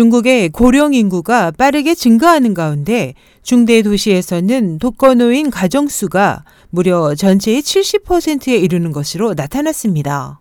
[0.00, 3.12] 중국의 고령 인구가 빠르게 증가하는 가운데
[3.42, 10.40] 중대 도시에서는 독거노인 가정수가 무려 전체의 70%에 이르는 것으로 나타났습니다.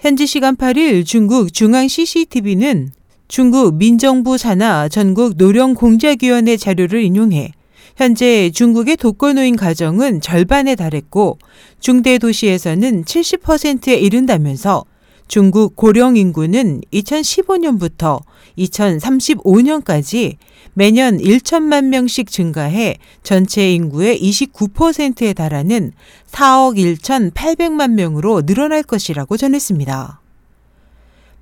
[0.00, 2.90] 현지 시간 8일 중국 중앙 CCTV는
[3.28, 7.52] 중국 민정부 산하 전국 노령공작위원회 자료를 인용해
[7.96, 11.38] 현재 중국의 독거노인 가정은 절반에 달했고
[11.78, 14.84] 중대 도시에서는 70%에 이른다면서
[15.26, 18.20] 중국 고령 인구는 2015년부터
[18.58, 20.36] 2035년까지
[20.74, 25.92] 매년 1천만 명씩 증가해 전체 인구의 29%에 달하는
[26.30, 30.20] 4억 1,800만 명으로 늘어날 것이라고 전했습니다.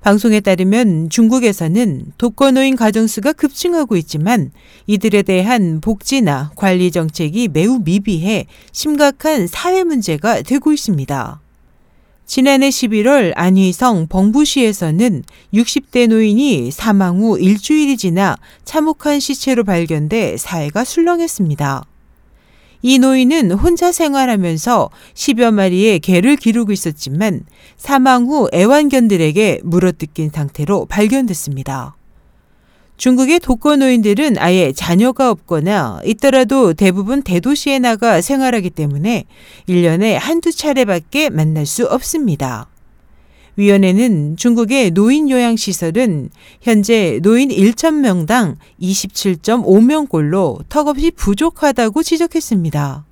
[0.01, 4.51] 방송에 따르면 중국에서는 독거노인 가정수가 급증하고 있지만
[4.85, 11.42] 이들에 대한 복지나 관리 정책이 매우 미비해 심각한 사회 문제가 되고 있습니다.
[12.25, 15.23] 지난해 11월 안휘성 벙부시에서는
[15.53, 21.83] 60대 노인이 사망 후 일주일이 지나 참혹한 시체로 발견돼 사회가 술렁했습니다.
[22.81, 27.45] 이 노인은 혼자 생활하면서 10여 마리의 개를 기르고 있었지만
[27.77, 31.95] 사망 후 애완견들에게 물어뜯긴 상태로 발견됐습니다.
[32.97, 39.25] 중국의 독거노인들은 아예 자녀가 없거나 있더라도 대부분 대도시에 나가 생활하기 때문에
[39.67, 42.67] 1년에 한두 차례밖에 만날 수 없습니다.
[43.55, 46.29] 위원회는 중국의 노인 요양시설은
[46.61, 53.05] 현재 노인 1,000명당 27.5명꼴로 턱없이 부족하다고 지적했습니다.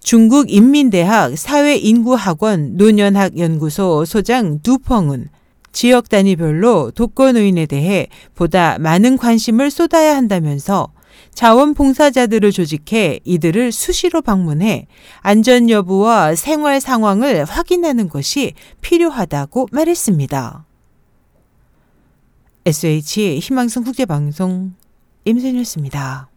[0.00, 5.28] 중국 인민대학 사회인구학원 노년학연구소 소장 두펑은
[5.72, 10.92] 지역 단위별로 독거노인에 대해 보다 많은 관심을 쏟아야 한다면서
[11.34, 14.86] 자원봉사자들을 조직해 이들을 수시로 방문해
[15.20, 20.64] 안전 여부와 생활 상황을 확인하는 것이 필요하다고 말했습니다.
[22.66, 24.74] SH 희망성 국제방송
[25.24, 26.28] 임선이었습니다.